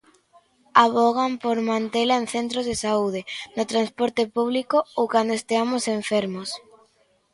Avogan 0.83 1.33
por 1.43 1.57
mantela 1.69 2.15
en 2.21 2.25
centros 2.35 2.65
de 2.69 2.75
saúde, 2.85 3.21
no 3.55 3.63
transporte 3.71 4.23
público 4.37 4.77
ou 4.99 5.05
cando 5.13 5.33
esteamos 5.39 5.83
enfermos. 5.99 6.49